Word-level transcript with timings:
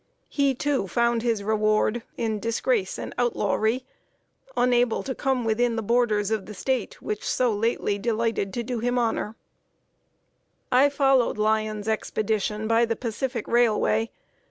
He, 0.29 0.55
too, 0.55 0.87
found 0.87 1.21
his 1.21 1.43
reward 1.43 2.01
in 2.17 2.39
disgrace 2.39 2.97
and 2.97 3.13
outlawry; 3.19 3.85
unable 4.57 5.03
to 5.03 5.13
come 5.13 5.45
within 5.45 5.75
the 5.75 5.83
borders 5.83 6.31
of 6.31 6.47
the 6.47 6.55
State 6.55 7.03
which 7.03 7.23
so 7.23 7.53
lately 7.53 7.99
delighted 7.99 8.51
to 8.55 8.63
do 8.63 8.79
him 8.79 8.97
honor! 8.97 9.35
[Sidenote: 10.71 10.71
A 10.71 10.75
RAILROAD 10.75 10.91
REMINISCENCE.] 10.91 10.95
I 10.95 10.97
followed 10.97 11.37
Lyon's 11.37 11.87
Expedition 11.87 12.67
by 12.67 12.83
the 12.85 12.95
Pacific 12.95 13.47
railway. 13.47 14.09